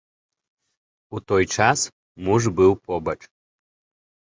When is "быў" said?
2.59-2.71